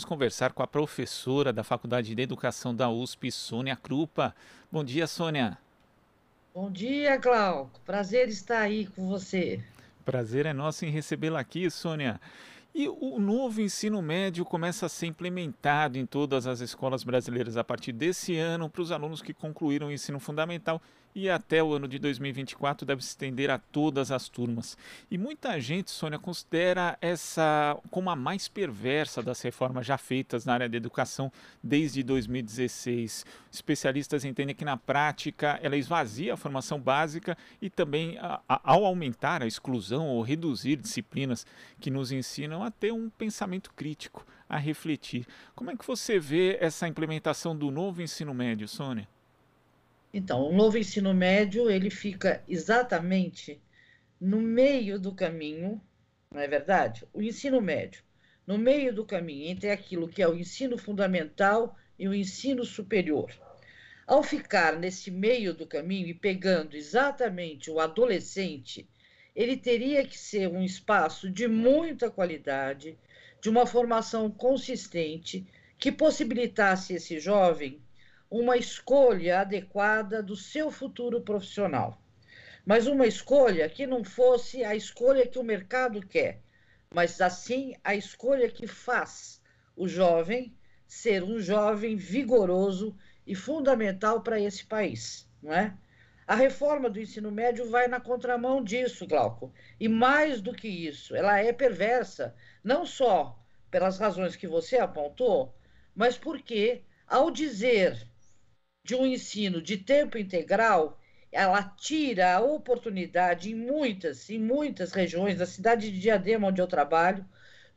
[0.00, 4.34] Vamos conversar com a professora da Faculdade de Educação da USP, Sônia Krupa.
[4.72, 5.58] Bom dia, Sônia.
[6.54, 7.78] Bom dia, Glauco.
[7.84, 9.62] Prazer estar aí com você.
[10.02, 12.18] Prazer é nosso em recebê-la aqui, Sônia.
[12.74, 17.62] E o novo ensino médio começa a ser implementado em todas as escolas brasileiras a
[17.62, 20.80] partir desse ano para os alunos que concluíram o ensino fundamental
[21.14, 24.76] e até o ano de 2024 deve se estender a todas as turmas.
[25.10, 30.54] E muita gente, Sônia, considera essa como a mais perversa das reformas já feitas na
[30.54, 33.24] área da educação desde 2016.
[33.50, 38.84] Especialistas entendem que na prática ela esvazia a formação básica e também a, a, ao
[38.84, 41.46] aumentar a exclusão ou reduzir disciplinas
[41.80, 45.26] que nos ensinam a ter um pensamento crítico, a refletir.
[45.54, 49.08] Como é que você vê essa implementação do novo ensino médio, Sônia?
[50.12, 53.60] Então, o novo ensino médio, ele fica exatamente
[54.20, 55.80] no meio do caminho,
[56.32, 57.06] não é verdade?
[57.12, 58.02] O ensino médio,
[58.46, 63.30] no meio do caminho entre aquilo que é o ensino fundamental e o ensino superior.
[64.06, 68.88] Ao ficar nesse meio do caminho e pegando exatamente o adolescente
[69.34, 72.98] ele teria que ser um espaço de muita qualidade,
[73.40, 75.46] de uma formação consistente,
[75.78, 77.80] que possibilitasse esse jovem
[78.30, 82.00] uma escolha adequada do seu futuro profissional.
[82.64, 86.40] Mas uma escolha que não fosse a escolha que o mercado quer,
[86.94, 89.42] mas assim a escolha que faz
[89.76, 90.54] o jovem
[90.86, 95.76] ser um jovem vigoroso e fundamental para esse país, não é?
[96.26, 99.52] A reforma do ensino médio vai na contramão disso, Glauco.
[99.80, 103.36] E mais do que isso, ela é perversa, não só
[103.68, 105.52] pelas razões que você apontou,
[105.94, 108.09] mas porque, ao dizer
[108.82, 110.98] de um ensino de tempo integral,
[111.30, 116.66] ela tira a oportunidade em muitas, em muitas regiões da cidade de Diadema, onde eu
[116.66, 117.24] trabalho,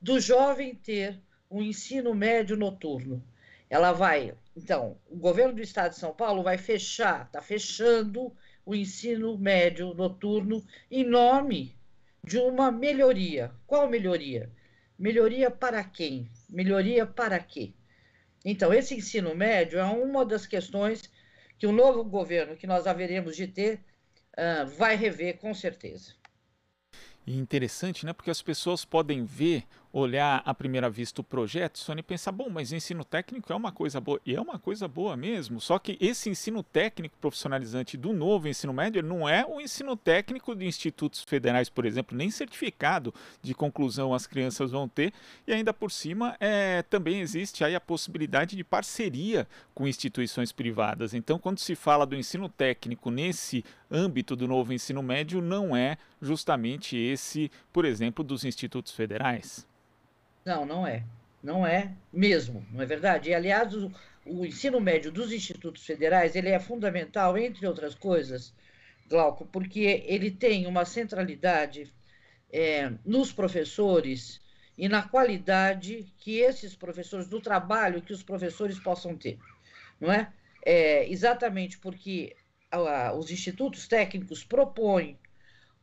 [0.02, 3.24] do jovem ter um ensino médio noturno.
[3.70, 8.74] Ela vai, então, o governo do estado de São Paulo vai fechar, está fechando o
[8.74, 11.76] ensino médio noturno em nome
[12.24, 13.52] de uma melhoria.
[13.68, 14.52] Qual melhoria?
[14.98, 16.30] Melhoria para quem?
[16.50, 17.74] Melhoria para quê?
[18.44, 21.10] Então, esse ensino médio é uma das questões
[21.58, 23.80] que o novo governo que nós haveremos de ter
[24.38, 26.14] uh, vai rever com certeza.
[27.26, 28.12] E interessante, né?
[28.12, 32.74] Porque as pessoas podem ver, olhar à primeira vista o projeto, e pensar, bom, mas
[32.74, 34.20] ensino técnico é uma coisa boa.
[34.26, 35.62] E é uma coisa boa mesmo.
[35.62, 40.56] Só que esse ensino técnico profissionalizante do novo ensino médio não é o ensino técnico
[40.56, 45.14] de institutos federais, por exemplo, nem certificado de conclusão as crianças vão ter.
[45.46, 51.14] E ainda por cima, é, também existe aí a possibilidade de parceria com instituições privadas.
[51.14, 55.98] Então, quando se fala do ensino técnico nesse âmbito do novo ensino médio, não é
[56.20, 59.68] justamente esse, por exemplo, dos institutos federais?
[60.46, 61.04] Não, não é.
[61.42, 63.30] Não é mesmo, não é verdade?
[63.30, 63.92] E, aliás, o,
[64.26, 68.54] o ensino médio dos institutos federais ele é fundamental, entre outras coisas,
[69.10, 71.94] Glauco, porque ele tem uma centralidade
[72.52, 74.40] é, nos professores
[74.78, 79.38] e na qualidade que esses professores, do trabalho que os professores possam ter,
[80.00, 80.32] não é?
[80.66, 82.36] é exatamente porque
[82.72, 85.20] a, os institutos técnicos propõem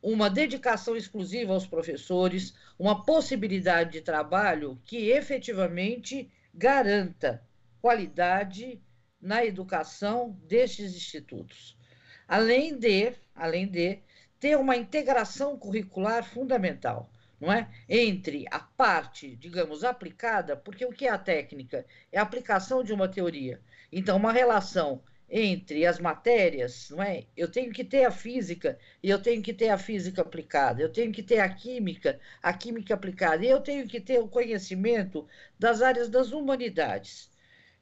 [0.01, 7.41] uma dedicação exclusiva aos professores, uma possibilidade de trabalho que efetivamente garanta
[7.79, 8.81] qualidade
[9.21, 11.77] na educação destes institutos.
[12.27, 13.99] Além de, além de
[14.39, 17.69] ter uma integração curricular fundamental, não é?
[17.89, 21.85] Entre a parte, digamos, aplicada, porque o que é a técnica?
[22.11, 23.59] É a aplicação de uma teoria.
[23.91, 25.01] Então, uma relação
[25.33, 27.23] entre as matérias, não é?
[27.37, 30.91] Eu tenho que ter a física e eu tenho que ter a física aplicada, eu
[30.91, 35.25] tenho que ter a química, a química aplicada, e eu tenho que ter o conhecimento
[35.57, 37.31] das áreas das humanidades.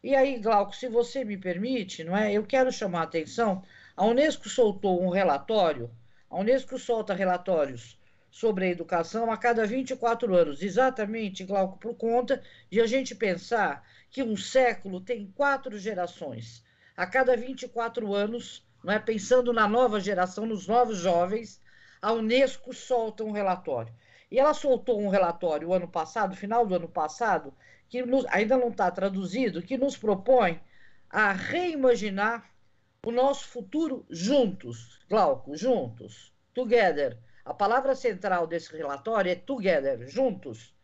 [0.03, 2.31] E aí, Glauco, se você me permite, não é?
[2.31, 3.63] Eu quero chamar a atenção.
[3.97, 5.89] A Unesco soltou um relatório,
[6.29, 7.99] a Unesco solta relatórios
[8.29, 13.83] sobre a educação a cada 24 anos, exatamente, Glauco, por conta de a gente pensar
[14.11, 16.63] que um século tem quatro gerações
[16.99, 21.61] a cada 24 anos, não é, pensando na nova geração, nos novos jovens,
[22.01, 23.93] a Unesco solta um relatório.
[24.29, 27.53] E ela soltou um relatório o ano passado, final do ano passado,
[27.87, 30.59] que nos, ainda não está traduzido, que nos propõe
[31.09, 32.51] a reimaginar
[33.05, 37.17] o nosso futuro juntos, Glauco, juntos, together.
[37.45, 40.75] A palavra central desse relatório é together, juntos.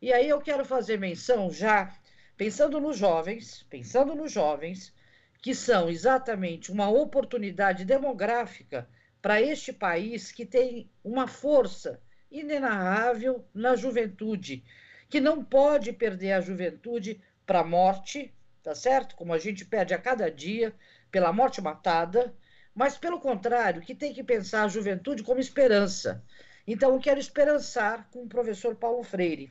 [0.00, 1.94] E aí eu quero fazer menção já,
[2.38, 4.96] pensando nos jovens, pensando nos jovens,
[5.40, 8.88] que são exatamente uma oportunidade demográfica
[9.22, 12.00] para este país que tem uma força
[12.30, 14.64] inenarrável na juventude
[15.08, 19.16] que não pode perder a juventude para a morte, tá certo?
[19.16, 20.74] Como a gente perde a cada dia
[21.10, 22.34] pela morte matada,
[22.74, 26.22] mas pelo contrário, que tem que pensar a juventude como esperança.
[26.66, 29.50] Então, eu quero esperançar com o professor Paulo Freire,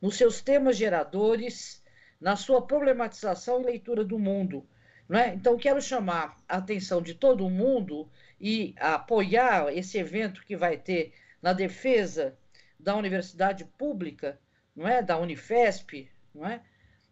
[0.00, 1.82] nos seus temas geradores,
[2.20, 4.66] na sua problematização e leitura do mundo.
[5.10, 5.34] Não é?
[5.34, 8.08] Então, quero chamar a atenção de todo mundo
[8.40, 11.12] e apoiar esse evento que vai ter
[11.42, 12.38] na defesa
[12.78, 14.38] da universidade pública,
[14.74, 16.62] não é, da Unifesp, não é,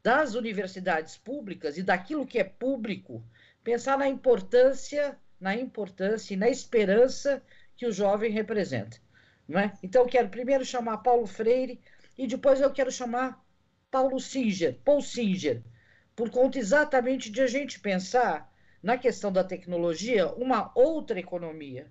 [0.00, 3.21] das universidades públicas e daquilo que é público,
[3.65, 7.43] pensar na importância, na importância e na esperança
[7.77, 8.97] que o jovem representa,
[9.49, 9.73] não é?
[9.83, 11.81] Então eu quero primeiro chamar Paulo Freire
[12.17, 13.45] e depois eu quero chamar
[13.91, 15.65] Paulo Singer, Paul Singer,
[16.19, 21.87] por conta exatamente de a gente pensar na questão da tecnologia uma outra economia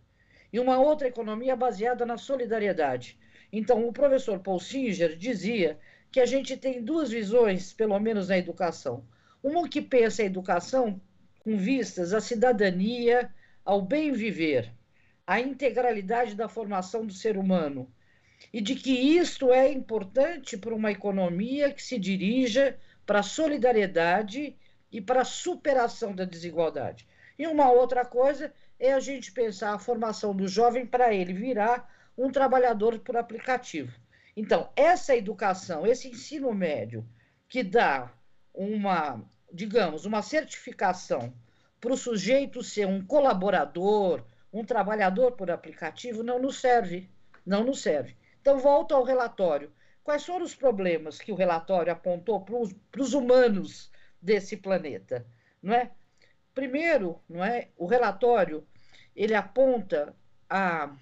[0.52, 3.18] e uma outra economia baseada na solidariedade.
[3.54, 5.80] Então, o professor Paul Singer dizia
[6.12, 9.06] que a gente tem duas visões, pelo menos na educação.
[9.42, 11.00] Uma que pensa a educação
[11.40, 13.34] com vistas à cidadania,
[13.64, 14.74] ao bem viver,
[15.26, 17.90] à integralidade da formação do ser humano,
[18.52, 22.78] e de que isto é importante para uma economia que se dirija
[23.08, 24.56] para a solidariedade
[24.92, 27.08] e para a superação da desigualdade.
[27.40, 31.90] E uma outra coisa é a gente pensar a formação do jovem para ele virar
[32.18, 33.98] um trabalhador por aplicativo.
[34.36, 37.08] Então, essa educação, esse ensino médio
[37.48, 38.12] que dá
[38.54, 41.34] uma, digamos, uma certificação
[41.80, 47.10] para o sujeito ser um colaborador, um trabalhador por aplicativo, não nos serve.
[47.46, 48.18] Não nos serve.
[48.42, 49.72] Então, volto ao relatório.
[50.08, 55.28] Quais foram os problemas que o relatório apontou para os humanos desse planeta,
[55.62, 55.92] não é?
[56.54, 57.72] Primeiro, não é?
[57.76, 58.66] O relatório
[59.14, 60.16] ele aponta
[60.50, 60.96] a,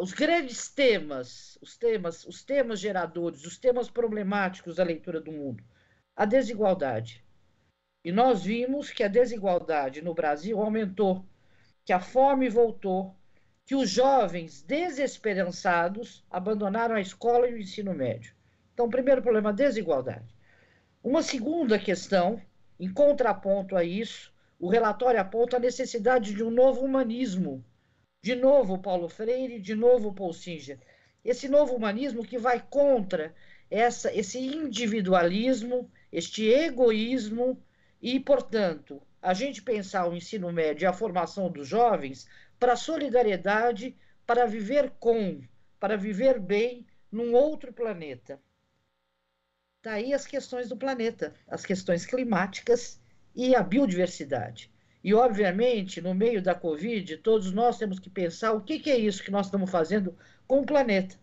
[0.00, 5.62] os grandes temas, os temas, os temas geradores, os temas problemáticos da leitura do mundo.
[6.16, 7.22] A desigualdade.
[8.02, 11.22] E nós vimos que a desigualdade no Brasil aumentou,
[11.84, 13.14] que a fome voltou,
[13.64, 18.34] que os jovens desesperançados abandonaram a escola e o ensino médio.
[18.74, 20.34] Então, primeiro problema, desigualdade.
[21.02, 22.40] Uma segunda questão,
[22.78, 27.64] em contraponto a isso, o relatório aponta a necessidade de um novo humanismo.
[28.22, 30.78] De novo, Paulo Freire, de novo, Paul Singer.
[31.24, 33.34] Esse novo humanismo que vai contra
[33.70, 37.60] essa, esse individualismo, este egoísmo
[38.00, 42.28] e, portanto, a gente pensar o ensino médio e a formação dos jovens
[42.62, 45.42] para a solidariedade, para viver com,
[45.80, 48.40] para viver bem num outro planeta.
[49.82, 53.02] Daí as questões do planeta, as questões climáticas
[53.34, 54.70] e a biodiversidade.
[55.02, 58.96] E, obviamente, no meio da Covid, todos nós temos que pensar o que, que é
[58.96, 60.16] isso que nós estamos fazendo
[60.46, 61.18] com o planeta,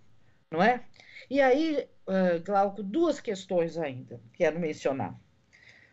[0.52, 0.84] não é?
[1.30, 5.18] E aí, uh, Glauco, duas questões ainda quero mencionar.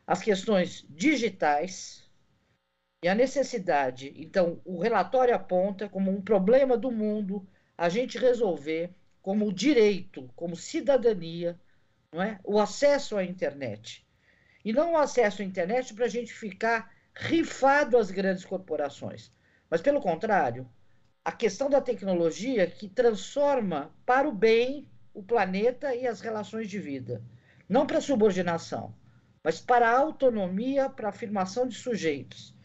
[0.05, 2.05] As questões digitais
[3.03, 4.13] e a necessidade.
[4.17, 7.47] Então, o relatório aponta como um problema do mundo
[7.77, 8.91] a gente resolver
[9.21, 11.59] como direito, como cidadania,
[12.13, 12.39] não é?
[12.45, 14.07] o acesso à internet.
[14.65, 19.33] E não o acesso à internet para a gente ficar rifado às grandes corporações,
[19.71, 20.69] mas pelo contrário,
[21.25, 26.79] a questão da tecnologia que transforma para o bem o planeta e as relações de
[26.79, 27.23] vida.
[27.69, 28.95] Não para subordinação,
[29.43, 32.56] mas para autonomia, para a afirmação de sujeitos.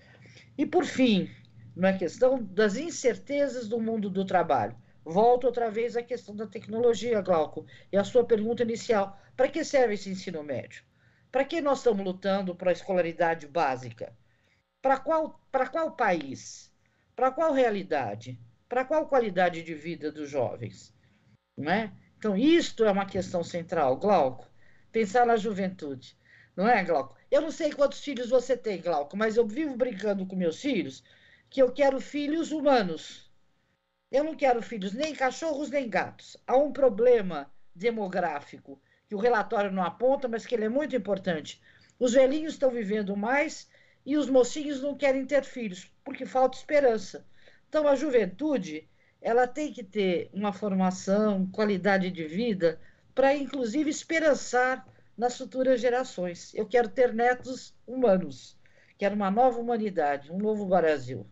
[0.57, 1.29] E por fim,
[1.75, 4.75] não é questão das incertezas do mundo do trabalho.
[5.03, 9.19] Volto outra vez à questão da tecnologia, Glauco, e a sua pergunta inicial.
[9.35, 10.83] Para que serve esse ensino médio?
[11.31, 14.15] Para que nós estamos lutando para a escolaridade básica?
[14.81, 16.71] Para qual, para qual país?
[17.15, 18.39] Para qual realidade?
[18.67, 20.93] Para qual qualidade de vida dos jovens?
[21.57, 21.91] Não é?
[22.17, 24.47] Então, isto é uma questão central, Glauco.
[24.91, 26.15] Pensar na juventude.
[26.55, 27.15] Não é, Glauco?
[27.29, 31.03] Eu não sei quantos filhos você tem, Glauco, mas eu vivo brincando com meus filhos
[31.49, 33.29] que eu quero filhos humanos.
[34.11, 36.37] Eu não quero filhos nem cachorros nem gatos.
[36.45, 41.61] Há um problema demográfico que o relatório não aponta, mas que ele é muito importante.
[41.99, 43.69] Os velhinhos estão vivendo mais
[44.05, 47.25] e os mocinhos não querem ter filhos, porque falta esperança.
[47.69, 48.89] Então, a juventude
[49.21, 52.79] ela tem que ter uma formação, qualidade de vida,
[53.13, 54.85] para inclusive esperançar
[55.17, 56.53] nas futuras gerações.
[56.53, 58.57] Eu quero ter netos humanos,
[58.97, 61.25] quero uma nova humanidade, um novo Brasil.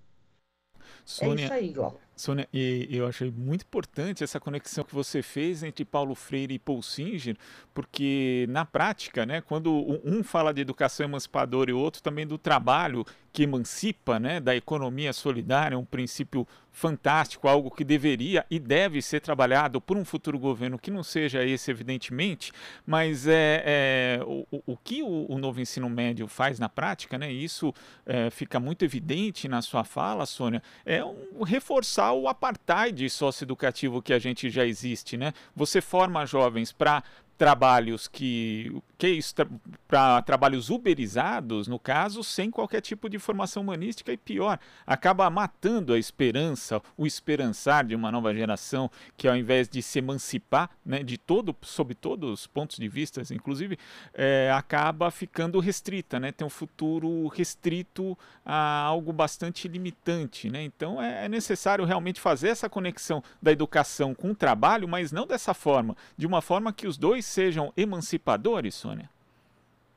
[1.05, 1.99] Sônia, é isso aí, Glauco.
[2.19, 6.59] Sônia, e eu achei muito importante essa conexão que você fez entre Paulo Freire e
[6.59, 7.37] Paul Singer,
[7.73, 9.73] porque na prática, né, quando
[10.03, 14.55] um fala de educação emancipadora e o outro também do trabalho que emancipa, né, da
[14.55, 20.39] economia solidária, um princípio fantástico, algo que deveria e deve ser trabalhado por um futuro
[20.39, 22.51] governo que não seja esse, evidentemente,
[22.85, 27.31] mas é, é o, o que o, o, novo ensino médio faz na prática, né,
[27.31, 27.73] isso
[28.05, 34.13] é, fica muito evidente na sua fala, Sônia, é um, reforçar o apartheid socioeducativo que
[34.13, 35.33] a gente já existe, né?
[35.55, 37.03] Você forma jovens para
[37.39, 39.47] trabalhos que, que é
[39.87, 45.93] para trabalhos uberizados, no caso, sem qualquer tipo de formação humanística e pior, acaba matando
[45.93, 51.01] a esperança, o esperançar de uma nova geração que ao invés de se emancipar, né,
[51.01, 53.79] de todo, sob todos os pontos de vista, inclusive,
[54.13, 61.01] é, acaba ficando restrita, né, tem um futuro restrito a algo bastante limitante, né, então
[61.01, 65.53] é, é necessário realmente fazer essa conexão da educação com o trabalho, mas não dessa
[65.53, 69.09] forma, de uma forma que os dois sejam emancipadores, Sônia?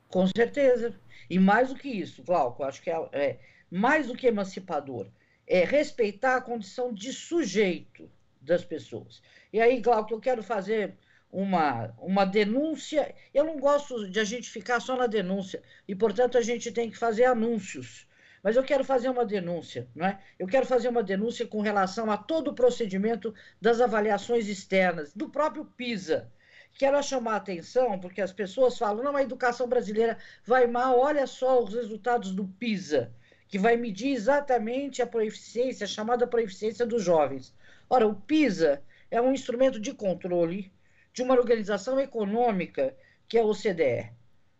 [0.07, 0.93] Com certeza.
[1.29, 5.07] E mais do que isso, Glauco, acho que é, é mais do que emancipador,
[5.47, 8.09] é respeitar a condição de sujeito
[8.39, 9.21] das pessoas.
[9.51, 10.95] E aí, Glauco, eu quero fazer
[11.31, 13.15] uma, uma denúncia.
[13.33, 16.91] Eu não gosto de a gente ficar só na denúncia, e, portanto, a gente tem
[16.91, 18.07] que fazer anúncios.
[18.43, 20.19] Mas eu quero fazer uma denúncia, não é?
[20.37, 25.29] Eu quero fazer uma denúncia com relação a todo o procedimento das avaliações externas, do
[25.29, 26.29] próprio PISA
[26.73, 31.27] quero chamar a atenção, porque as pessoas falam, não, a educação brasileira vai mal, olha
[31.27, 33.11] só os resultados do PISA,
[33.47, 37.53] que vai medir exatamente a proeficiência, a chamada proeficiência dos jovens.
[37.89, 40.71] Ora, o PISA é um instrumento de controle
[41.13, 42.95] de uma organização econômica
[43.27, 44.11] que é a OCDE,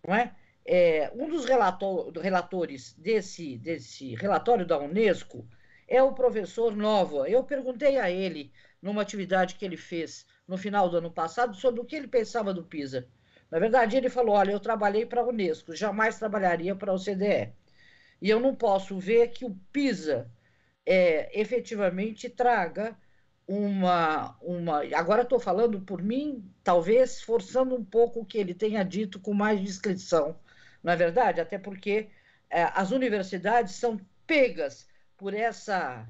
[0.08, 0.36] não é?
[0.65, 5.46] é um dos relator, relatores desse, desse relatório da Unesco
[5.88, 7.29] é o professor Nova.
[7.29, 8.51] Eu perguntei a ele,
[8.82, 12.53] numa atividade que ele fez no final do ano passado sobre o que ele pensava
[12.53, 13.07] do PISA.
[13.50, 17.53] Na verdade, ele falou: olha, eu trabalhei para a Unesco, jamais trabalharia para a OCDE.
[18.21, 20.31] E eu não posso ver que o PISA
[20.85, 22.97] é, efetivamente traga
[23.47, 24.38] uma.
[24.41, 29.19] uma agora estou falando por mim, talvez forçando um pouco o que ele tenha dito
[29.19, 30.39] com mais discrição,
[30.81, 31.41] não é verdade?
[31.41, 32.09] Até porque
[32.50, 36.07] é, as universidades são pegas por essa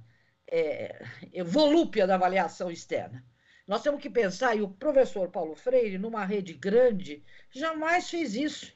[0.48, 1.04] é,
[1.44, 3.24] volúpia da avaliação externa.
[3.66, 8.74] Nós temos que pensar, e o professor Paulo Freire, numa rede grande, jamais fez isso.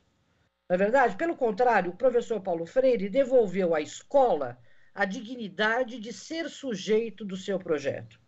[0.69, 1.17] Não é verdade?
[1.17, 4.57] Pelo contrário, o professor Paulo Freire devolveu à escola
[4.95, 8.19] a dignidade de ser sujeito do seu projeto.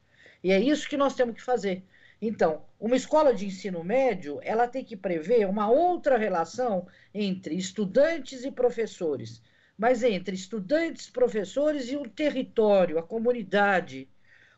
[0.44, 1.84] E é isso que nós temos que fazer.
[2.22, 8.44] Então, uma escola de ensino médio, ela tem que prever uma outra relação entre estudantes
[8.44, 9.42] e professores,
[9.78, 14.10] mas entre estudantes, professores e o território, a comunidade,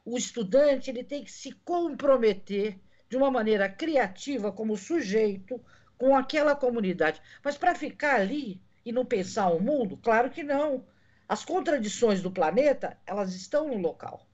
[0.03, 5.63] o estudante ele tem que se comprometer de uma maneira criativa como sujeito
[5.97, 7.21] com aquela comunidade.
[7.43, 10.85] Mas para ficar ali e não pensar o mundo, claro que não.
[11.27, 14.27] As contradições do planeta, elas estão no local.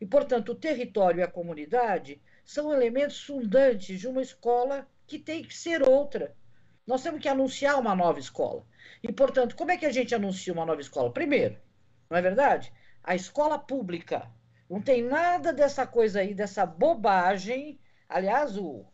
[0.00, 5.42] E, portanto, o território e a comunidade são elementos fundantes de uma escola que tem
[5.42, 6.36] que ser outra.
[6.86, 8.64] Nós temos que anunciar uma nova escola.
[9.02, 11.10] E, portanto, como é que a gente anuncia uma nova escola?
[11.10, 11.56] Primeiro,
[12.10, 12.72] não é verdade?
[13.02, 14.30] A escola pública
[14.68, 17.78] não tem nada dessa coisa aí, dessa bobagem.
[18.08, 18.84] Aliás, o,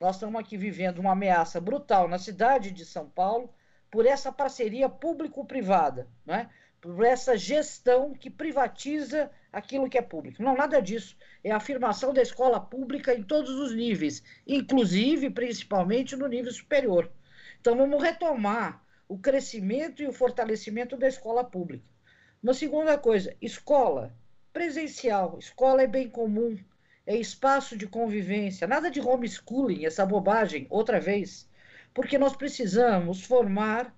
[0.00, 3.52] nós estamos aqui vivendo uma ameaça brutal na cidade de São Paulo
[3.90, 6.48] por essa parceria público-privada, né?
[6.80, 10.42] por essa gestão que privatiza aquilo que é público.
[10.42, 11.16] Não, nada disso.
[11.44, 17.10] É a afirmação da escola pública em todos os níveis, inclusive, principalmente, no nível superior.
[17.60, 21.84] Então, vamos retomar o crescimento e o fortalecimento da escola pública.
[22.42, 24.14] Uma segunda coisa, escola
[24.52, 25.38] presencial.
[25.38, 26.58] Escola é bem comum,
[27.06, 31.48] é espaço de convivência, nada de homeschooling, essa bobagem, outra vez.
[31.92, 33.94] Porque nós precisamos formar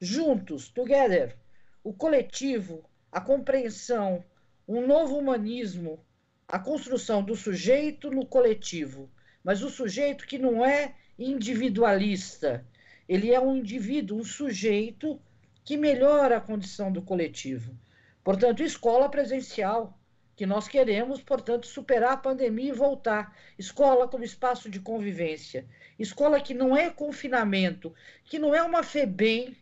[0.00, 1.36] juntos, together,
[1.82, 4.24] o coletivo, a compreensão,
[4.66, 6.04] um novo humanismo,
[6.46, 9.10] a construção do sujeito no coletivo,
[9.42, 12.66] mas o sujeito que não é individualista,
[13.08, 15.20] ele é um indivíduo, um sujeito
[15.64, 17.76] que melhora a condição do coletivo.
[18.28, 19.98] Portanto, escola presencial,
[20.36, 23.34] que nós queremos, portanto, superar a pandemia e voltar.
[23.58, 25.66] Escola como espaço de convivência.
[25.98, 27.94] Escola que não é confinamento,
[28.24, 29.56] que não é uma FEBEM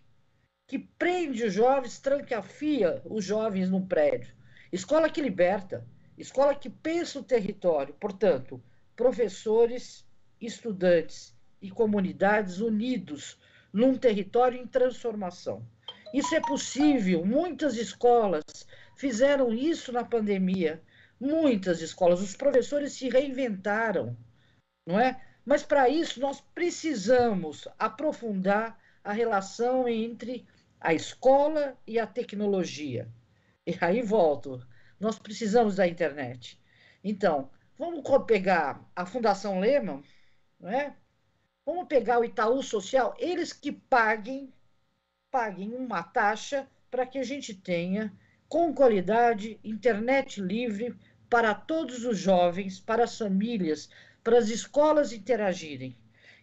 [0.67, 4.35] que prende os jovens, tranqueafia os jovens num prédio.
[4.73, 5.87] Escola que liberta,
[6.19, 7.95] escola que pensa o território.
[7.95, 8.61] Portanto,
[8.97, 10.05] professores,
[10.41, 11.33] estudantes
[11.63, 13.39] e comunidades unidos
[13.73, 15.65] num território em transformação.
[16.13, 17.25] Isso é possível.
[17.25, 18.45] Muitas escolas
[18.97, 20.83] fizeram isso na pandemia.
[21.21, 24.17] Muitas escolas, os professores se reinventaram,
[24.87, 25.21] não é?
[25.45, 30.47] Mas para isso nós precisamos aprofundar a relação entre
[30.81, 33.09] a escola e a tecnologia.
[33.67, 34.67] E aí volto,
[35.01, 36.61] nós precisamos da internet.
[37.03, 40.03] Então, vamos pegar a Fundação Lehman,
[40.59, 40.97] não é?
[41.65, 44.53] Vamos pegar o Itaú Social, eles que paguem,
[45.37, 48.11] paguem uma taxa para que a gente tenha
[48.49, 50.97] com qualidade internet livre
[51.29, 53.91] para todos os jovens, para as famílias,
[54.25, 55.95] para as escolas interagirem.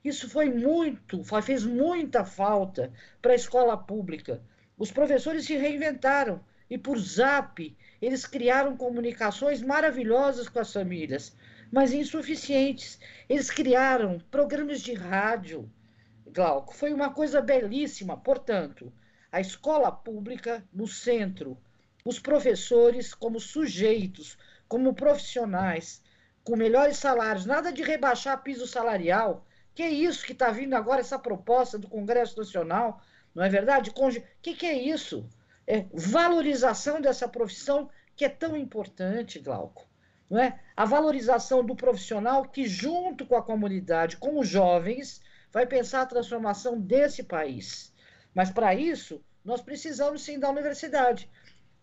[0.06, 4.44] Isso foi muito, fez muita falta para a escola pública.
[4.78, 11.36] Os professores se reinventaram e por zap eles criaram comunicações maravilhosas com as famílias,
[11.72, 13.00] mas insuficientes.
[13.28, 15.68] Eles criaram programas de rádio.
[16.34, 18.18] Glauco, foi uma coisa belíssima.
[18.18, 18.92] Portanto,
[19.32, 21.56] a escola pública no centro,
[22.04, 24.36] os professores como sujeitos,
[24.68, 26.02] como profissionais,
[26.44, 29.46] com melhores salários, nada de rebaixar piso salarial.
[29.76, 33.00] Que é isso que está vindo agora, essa proposta do Congresso Nacional,
[33.36, 33.92] não é verdade?
[33.92, 35.30] O que, que é isso?
[35.68, 39.88] É valorização dessa profissão que é tão importante, Glauco.
[40.28, 40.60] Não é?
[40.76, 45.22] A valorização do profissional que, junto com a comunidade, com os jovens,
[45.54, 47.94] vai pensar a transformação desse país.
[48.34, 51.30] Mas, para isso, nós precisamos sim da universidade.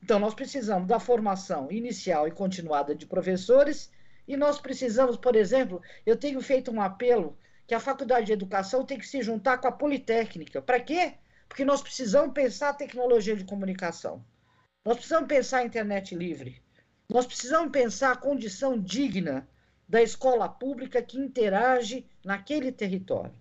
[0.03, 3.91] Então, nós precisamos da formação inicial e continuada de professores,
[4.27, 8.85] e nós precisamos, por exemplo, eu tenho feito um apelo que a Faculdade de Educação
[8.85, 10.61] tem que se juntar com a Politécnica.
[10.61, 11.15] Para quê?
[11.49, 14.25] Porque nós precisamos pensar a tecnologia de comunicação.
[14.85, 16.61] Nós precisamos pensar a internet livre.
[17.09, 19.49] Nós precisamos pensar a condição digna
[19.89, 23.35] da escola pública que interage naquele território.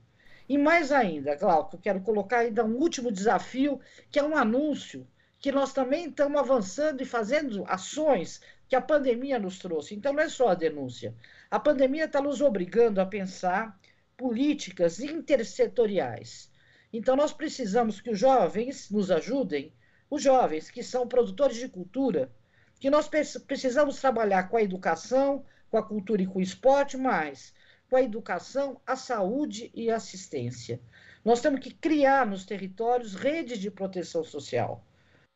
[0.50, 3.80] E mais ainda, Glauco, quero colocar ainda um último desafio,
[4.10, 9.38] que é um anúncio, que nós também estamos avançando e fazendo ações que a pandemia
[9.38, 9.94] nos trouxe.
[9.94, 11.14] Então, não é só a denúncia.
[11.52, 13.80] A pandemia está nos obrigando a pensar
[14.18, 16.52] políticas intersetoriais.
[16.92, 19.72] Então, nós precisamos que os jovens nos ajudem,
[20.10, 22.32] os jovens que são produtores de cultura,
[22.80, 27.54] que nós precisamos trabalhar com a educação, com a cultura e com o esporte, mas
[27.90, 30.80] com a educação, a saúde e a assistência.
[31.26, 34.86] Nós temos que criar nos territórios redes de proteção social,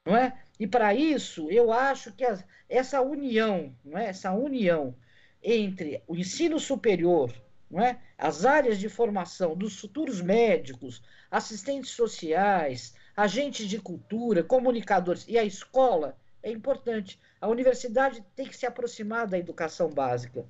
[0.05, 0.39] não é?
[0.59, 2.23] E para isso, eu acho que
[2.69, 4.07] essa união, não é?
[4.07, 4.95] Essa união
[5.41, 7.33] entre o ensino superior,
[7.81, 7.97] é?
[8.17, 11.01] as áreas de formação dos futuros médicos,
[11.31, 17.19] assistentes sociais, agentes de cultura, comunicadores e a escola é importante.
[17.41, 20.45] A universidade tem que se aproximar da educação básica.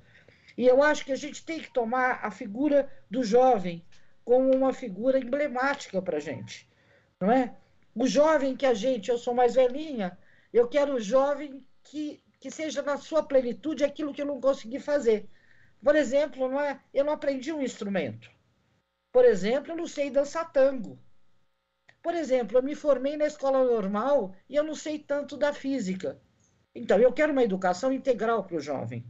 [0.56, 3.84] E eu acho que a gente tem que tomar a figura do jovem
[4.24, 6.68] como uma figura emblemática para a gente.
[7.20, 7.54] Não é?
[7.94, 10.18] O jovem que a gente, eu sou mais velhinha,
[10.52, 14.78] eu quero o jovem que, que seja na sua plenitude aquilo que eu não consegui
[14.78, 15.28] fazer.
[15.82, 16.80] Por exemplo, não é?
[16.92, 18.30] eu não aprendi um instrumento.
[19.12, 20.98] Por exemplo, eu não sei dançar tango.
[22.02, 26.20] Por exemplo, eu me formei na escola normal e eu não sei tanto da física.
[26.74, 29.04] Então, eu quero uma educação integral para o jovem.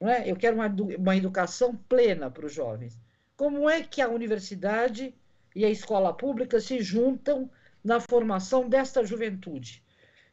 [0.00, 0.30] Não é?
[0.30, 2.98] Eu quero uma, uma educação plena para os jovens.
[3.36, 5.14] Como é que a universidade
[5.54, 7.50] e a escola pública se juntam
[7.82, 9.82] na formação desta juventude?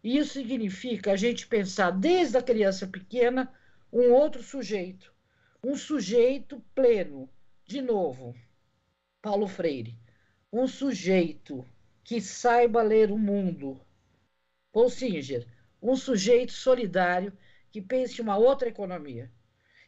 [0.04, 3.52] E isso significa a gente pensar desde a criança pequena
[3.92, 5.14] um outro sujeito,
[5.64, 7.30] um sujeito pleno.
[7.66, 8.36] De novo,
[9.22, 9.98] Paulo Freire.
[10.52, 11.66] Um sujeito
[12.04, 13.80] que saiba ler o mundo.
[14.72, 15.48] Paul Singer.
[15.82, 17.32] Um sujeito solidário
[17.72, 19.32] que pense uma outra economia.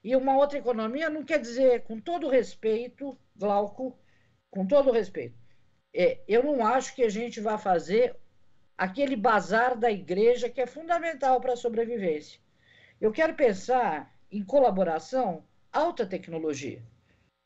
[0.05, 3.97] E uma outra economia não quer dizer, com todo respeito, Glauco,
[4.51, 5.35] com todo respeito,
[5.91, 8.15] é, eu não acho que a gente vá fazer
[8.77, 12.39] aquele bazar da igreja que é fundamental para a sobrevivência.
[13.01, 16.83] Eu quero pensar em colaboração alta tecnologia.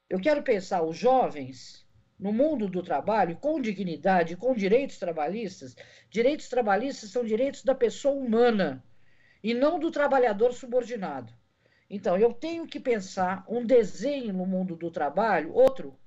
[0.10, 1.88] Eu quero pensar os jovens
[2.20, 5.78] no mundo do trabalho com dignidade, com direitos trabalhistas.
[6.10, 8.84] Direitos trabalhistas são direitos da pessoa humana
[9.42, 11.39] e não do trabalhador subordinado.
[11.90, 15.98] Então, eu tenho que pensar um desenho no mundo do trabalho, outro.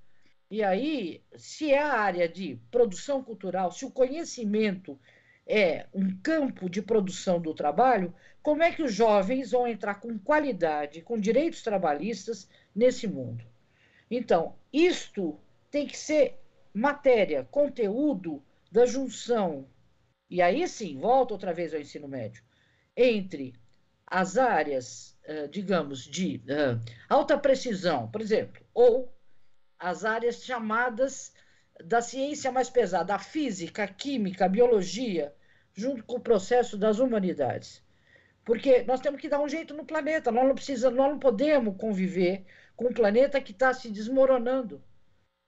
[0.50, 4.98] E aí, se é a área de produção cultural, se o conhecimento
[5.46, 10.18] é um campo de produção do trabalho, como é que os jovens vão entrar com
[10.18, 13.44] qualidade, com direitos trabalhistas nesse mundo?
[14.10, 15.38] Então, isto
[15.70, 16.38] tem que ser
[16.72, 19.66] matéria, conteúdo da junção.
[20.28, 22.42] E aí sim, volta outra vez ao ensino médio,
[22.96, 23.54] entre
[24.12, 25.18] as áreas,
[25.50, 26.42] digamos, de
[27.08, 29.10] alta precisão, por exemplo, ou
[29.78, 31.32] as áreas chamadas
[31.82, 35.34] da ciência mais pesada, a física, a química, a biologia,
[35.72, 37.82] junto com o processo das humanidades.
[38.44, 40.30] Porque nós temos que dar um jeito no planeta.
[40.30, 42.44] Nós não precisamos, nós não podemos conviver
[42.76, 44.84] com um planeta que está se desmoronando.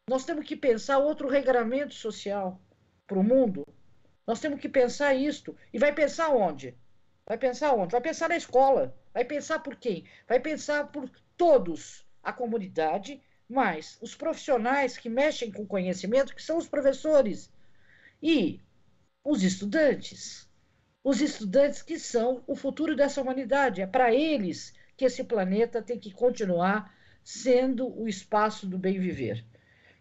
[0.08, 2.58] Nós temos que pensar outro regramento social
[3.06, 3.66] para o mundo.
[4.26, 5.54] Nós temos que pensar isto.
[5.70, 6.74] E vai pensar onde?
[7.26, 7.92] Vai pensar onde?
[7.92, 8.94] Vai pensar na escola.
[9.12, 10.04] Vai pensar por quem?
[10.28, 16.56] Vai pensar por todos, a comunidade, mas os profissionais que mexem com conhecimento, que são
[16.56, 17.52] os professores,
[18.22, 18.60] e
[19.22, 20.48] os estudantes.
[21.02, 23.82] Os estudantes que são o futuro dessa humanidade.
[23.82, 29.44] É para eles que esse planeta tem que continuar sendo o espaço do bem viver.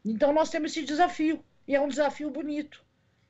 [0.04, 2.83] Então nós temos esse desafio, e é um desafio bonito,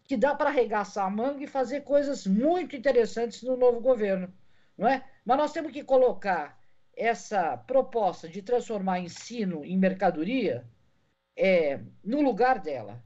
[0.03, 4.33] que dá para arregaçar a manga e fazer coisas muito interessantes no novo governo,
[4.77, 5.03] não é?
[5.25, 6.59] Mas nós temos que colocar
[6.95, 10.65] essa proposta de transformar ensino em mercadoria
[11.35, 13.03] é, no lugar dela.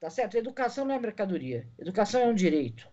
[0.00, 0.36] Tá certo?
[0.36, 2.86] educação não é mercadoria, educação é um direito.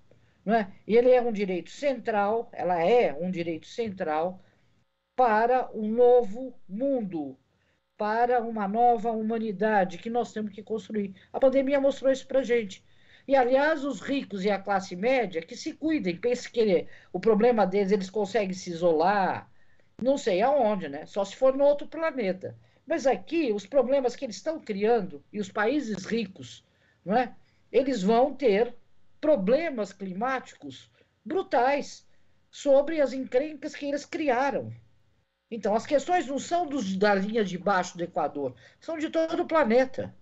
[0.46, 0.72] Não é?
[0.88, 4.42] E ele é um direito central, ela é um direito central
[5.16, 7.38] para um novo mundo,
[7.96, 11.14] para uma nova humanidade que nós temos que construir.
[11.32, 12.84] A pandemia mostrou isso para gente.
[13.28, 17.66] E, aliás, os ricos e a classe média que se cuidem, pensem que o problema
[17.66, 19.50] deles, eles conseguem se isolar,
[20.02, 21.06] não sei aonde, né?
[21.06, 22.58] Só se for no outro planeta.
[22.86, 26.66] Mas aqui, os problemas que eles estão criando, e os países ricos,
[27.06, 27.36] não é?
[27.72, 28.76] eles vão ter
[29.20, 30.92] problemas climáticos
[31.24, 32.06] brutais
[32.50, 34.74] sobre as encrencas que eles criaram.
[35.50, 39.44] Então, as questões não são dos, da linha de baixo do Equador, são de todo
[39.44, 40.14] o planeta.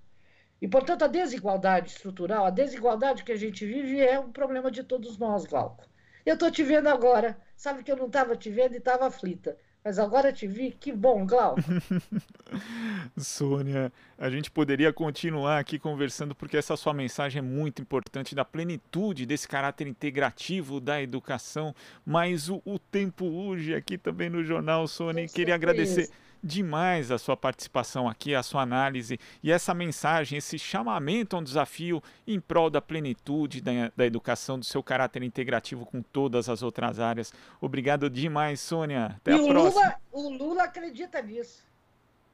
[0.61, 4.83] E, portanto, a desigualdade estrutural, a desigualdade que a gente vive é um problema de
[4.83, 5.85] todos nós, Glauco.
[6.25, 7.37] Eu estou te vendo agora.
[7.55, 9.57] Sabe que eu não estava te vendo e estava aflita.
[9.83, 11.61] Mas agora te vi, que bom, Glauco.
[13.17, 18.43] Sônia, a gente poderia continuar aqui conversando porque essa sua mensagem é muito importante da
[18.43, 21.73] plenitude desse caráter integrativo da educação,
[22.05, 26.09] mas o, o tempo urge aqui também no jornal, Sônia, queria agradecer
[26.43, 31.43] demais a sua participação aqui, a sua análise e essa mensagem, esse chamamento a um
[31.43, 36.63] desafio em prol da plenitude da, da educação, do seu caráter integrativo com todas as
[36.63, 37.33] outras áreas.
[37.59, 39.17] Obrigado demais, Sônia.
[39.17, 39.81] Até e a o próxima.
[39.81, 41.67] Lula, o Lula acredita nisso.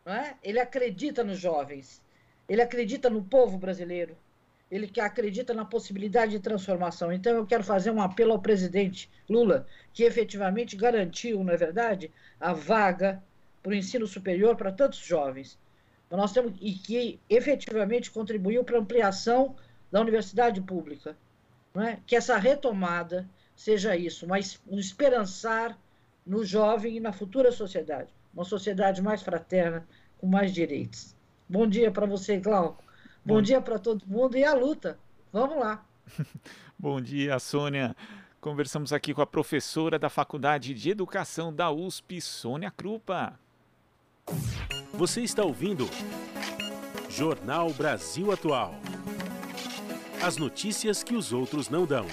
[0.05, 0.35] Não é?
[0.43, 2.01] Ele acredita nos jovens.
[2.47, 4.15] Ele acredita no povo brasileiro.
[4.69, 7.11] Ele que acredita na possibilidade de transformação.
[7.11, 12.11] Então eu quero fazer um apelo ao presidente Lula, que efetivamente garantiu, não é verdade,
[12.39, 13.23] a vaga
[13.65, 15.57] para o ensino superior para tantos jovens.
[16.05, 19.55] Então, nós temos e que efetivamente contribuiu para a ampliação
[19.91, 21.17] da universidade pública,
[21.77, 21.97] é?
[22.05, 25.75] que essa retomada seja isso, mas um esperançar
[26.23, 29.83] no jovem e na futura sociedade, uma sociedade mais fraterna,
[30.19, 31.15] com mais direitos.
[31.49, 32.83] Bom dia para você, Glauco.
[33.25, 34.99] Bom, Bom dia para todo mundo e a luta.
[35.33, 35.83] Vamos lá.
[36.77, 37.95] Bom dia, Sônia.
[38.39, 43.39] Conversamos aqui com a professora da Faculdade de Educação da USP, Sônia Krupa.
[44.93, 45.89] Você está ouvindo
[47.09, 48.75] Jornal Brasil Atual.
[50.21, 52.05] As notícias que os outros não dão.